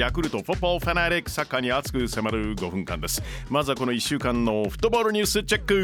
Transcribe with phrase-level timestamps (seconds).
[0.00, 3.22] ヤクルトフォッボーファナリックサッカーに熱く迫る5分間です。
[3.50, 5.74] まずはこの1週間のフットボールニュースチェック。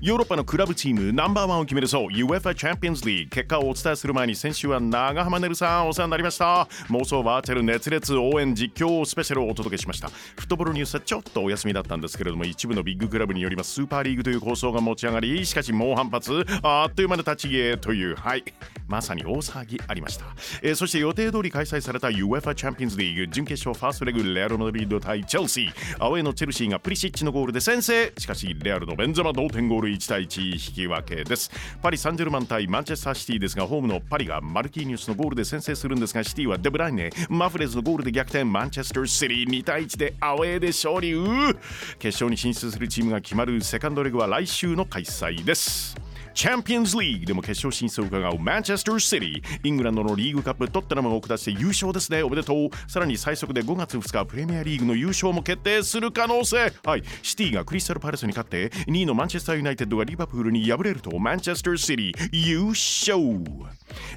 [0.00, 2.08] ヨーロッパのクラブチームナンバーワンを決めるそう。
[2.08, 6.66] UFA チャンピオンズリーグ結果をお伝えする前に先週は長浜ねるさんお世話になりました。
[6.88, 10.08] 妄想バーチャル熱烈応援実況スペシャルをお届けしました。
[10.08, 18.42] フットボールニュースはちょっとお休みだったんですけれども一部のビッグクラブによりますスーパーリーグという構想が持ち上がりしかし猛反発あっという間の立ち消えというはい。
[18.88, 20.24] まさに大騒ぎありました、
[20.62, 25.72] えー、そして予定通り開催された UEFA チャンピオンズリーグ準決勝ファーストレグレアル・マドリード対チェルシー。
[26.04, 28.12] アウェーのチェルシーがプリシッチのゴールで先制。
[28.18, 31.50] しかしレアルのベンゼマ同点ゴール1対1引き分けです。
[31.82, 38.44] パリ・サンジェルマン対マンチェスターシティですがホームのパリがマルキーニュスのゴールで先制するんですがシティはデブライネ、マフレズのゴールで逆転。
[38.44, 41.08] マンチェスターシティ2対1でアウェーで勝利。
[41.12, 41.54] う
[41.98, 46.07] 決勝に進出するチームが決まるセカンドレグは来週の開催です。
[46.38, 52.22] チャンピオンズリーグでも決勝進出を伺うマンチェスターシティイングランドのリーグカップトッテナムを下して優勝ですね。
[52.22, 52.70] おめでとう。
[52.88, 56.72] さらに最速で5月2日プレミアリーグの優勝も決定する可能性。
[56.84, 57.02] はい。
[57.24, 63.18] シティがクリスタルパレスに勝って2位のマンチェスターユナイテッドがリバプールに敗れるとマンチェスターシティ優勝。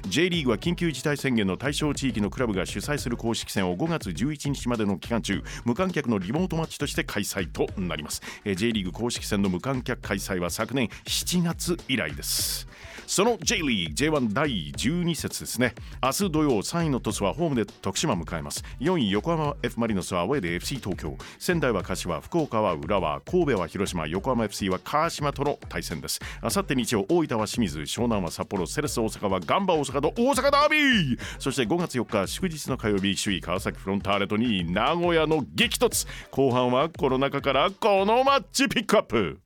[0.08, 8.22] J リーグは緊急事態宣言の対象地域のクラブが主催する公式戦を5月11日までの期間中無観客のリモートマッチとして開催となります。
[8.44, 12.68] J リーグ公式戦の無観客開催は昨年7月以来です。
[13.06, 15.74] その J リーグ J1 第12節ですね。
[16.02, 18.64] 明日土曜3位の鳥栖はホームで徳島迎えます。
[18.80, 21.16] 4位横浜 F マリノスはアウェーで FC 東京。
[21.38, 26.20] 仙台は柏福岡は浦和神戸は広島横浜 FC は川島との対戦です。
[26.40, 31.18] あさって日曜大分は清水湘南は札幌セレス大阪はガンバ大阪と大阪ダービー。
[31.38, 36.06] そして5月4日祝日の火曜日首位川崎フロンターレと2位名古屋の激突。
[36.30, 39.40] 後半はこの中からこのマッチピックアップ。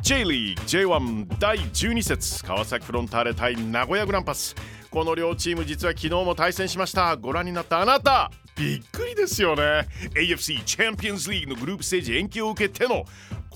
[0.00, 2.44] J リーグ J1 第12節。
[2.44, 4.54] 川崎フロンターレ対名古屋グランパス。
[4.90, 7.16] この両チーム実は昨日も対戦しました。
[7.16, 8.30] ご覧になったあなた。
[8.56, 9.86] びっくりですよね。
[10.16, 13.04] AFC チャンピオンズリーグのグループステージ延期を受けての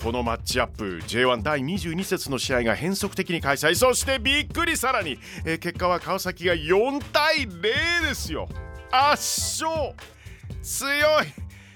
[0.02, 3.76] このマッチアップ J1 第22節の試合が変則的に開催。
[3.76, 7.62] そしてびっくりさらに、えー、結果は川崎が4対0
[8.08, 8.48] ですよ。
[8.90, 9.94] 圧勝。
[10.60, 11.26] 強い。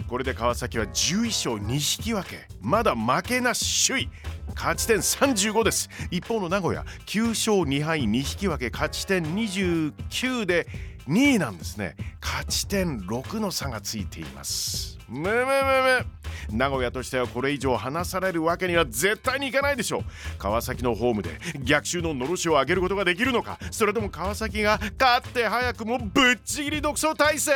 [0.08, 2.48] これで川崎は11勝2引き分け。
[2.60, 4.08] まだ負けなし首位。
[4.56, 5.88] 勝ち点35です。
[6.10, 8.70] 一方の名古屋9勝2敗2引き分け。
[8.70, 10.66] 勝ち点29で
[11.08, 11.96] 2位なんですね。
[12.20, 14.98] 勝ち点6の差がついています。
[15.08, 16.06] むむむむ。
[16.50, 20.02] 名古屋としてはこれ以上離されるわけには絶対にいかないでしょう。
[20.38, 21.30] 川崎のホームで
[21.62, 23.58] 逆襲ののろしを上げることができるのか。
[23.70, 27.52] それとも川崎が勝って早くもぶっちぎり独走体制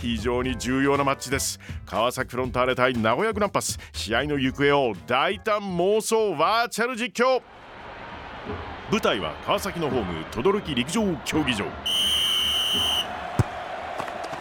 [0.00, 1.58] 非常に重要なマッチです。
[1.86, 3.78] 川崎フロンターレ対名古屋グランパス。
[3.92, 7.42] 試合の行方を大胆妄想バーチャル実況。
[8.90, 11.64] 舞台は川崎のホーム轟陸上競技場。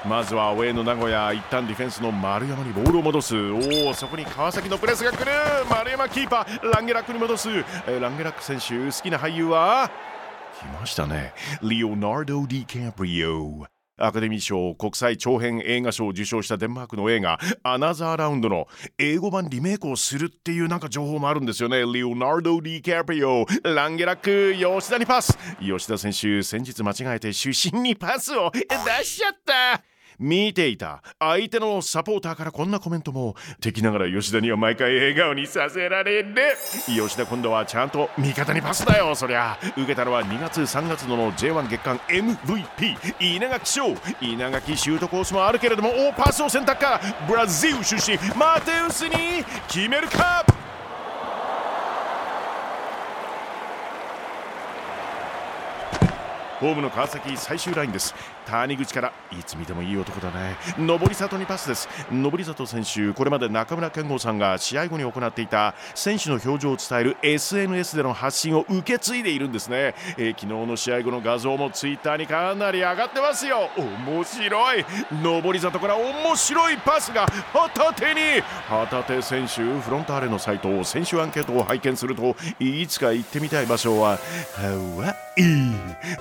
[0.07, 3.35] まずはアウェーの名古屋一旦ディフェンスの丸山にボールを戻す。
[3.35, 5.31] おおそこに川崎のプレスが来る。
[5.69, 9.89] 丸山キーパーランゲラックに戻す、えー、ランゲラック選手好きな俳優は？
[10.59, 11.33] 来ましたね。
[11.63, 13.65] リオナルド・ディカプリオ
[13.97, 18.67] アカデミー賞国際長編映画賞を受賞したデンマークの映画「アナザーラウンド」の
[18.97, 21.81] 英語版リメイクをするっていうなんか情報もあるんですよね。
[21.81, 25.37] リオナルド・ディカプリオランゲラック吉田にパス。
[25.59, 28.61] 吉田選手先日間違えて主審にパスを出
[29.03, 29.81] しちゃった。
[30.19, 31.01] 見ていた。
[31.19, 33.35] 相手のサポーターからこんなコメントも。
[33.61, 36.35] 敵ながら吉田には毎回笑顔にさせられる。
[36.87, 39.15] 吉田今度はちゃんと味方にパスだよ。
[39.15, 43.95] そりゃ受けたのは2月3月の J1 月間 MVP 稲垣翔。
[44.21, 47.01] 稲垣シュートコースもあるけれども大パスを選択か。
[47.27, 50.54] ブラジル出身マテウスに決めるか。
[56.65, 58.15] ホームの川崎最終ラインです。
[58.47, 60.55] 谷口からいつ見てもいい男だね。
[60.79, 61.87] 上り里にパスです。
[62.11, 73.69] 上り里選手これまで中村健吾さんが試合後に行っていた選手の表情を伝える SNS での発信を受け継いでいるんですね、えー、昨日の試合後の画像もツイッターにかなり上がってますよ。
[73.77, 74.85] 面白い。
[75.23, 78.41] 上り里から面白いパスが旗手に。
[78.67, 84.17] 旗手選手フロンターレのサイト選手アンケートを拝見するといつか行ってみたい場所は
[84.55, 84.63] ハ
[84.97, 85.15] ワイ。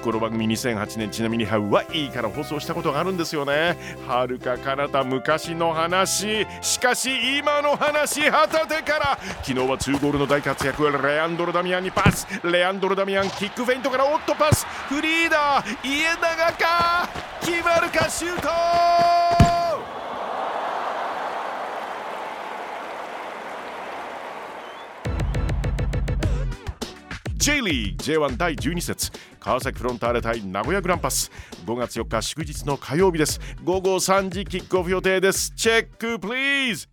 [0.03, 3.77] この番組2008年ちなみにハワイから放送したことがあるんですよね。
[4.07, 6.47] はるか彼方昔の話。
[6.61, 9.19] しかし今の話旗手から。
[9.43, 10.85] 昨日は2ゴールの大活躍。
[10.91, 12.27] レアンドロ・ダミアンにパス。
[12.45, 14.67] レアンドロ・ダミアンキックフェイントからオットパス。
[14.89, 17.09] フリーダー家長か。
[17.41, 19.44] 決まるかシュート
[27.45, 29.13] J リーグ J1 第12節。
[29.39, 31.31] 川崎フロンターレ対名古屋グランパス。
[31.67, 33.39] 5月4日祝日の火曜日です。
[33.63, 35.53] 午後3時キックオフ予定です。
[35.55, 36.89] チェックプリーズ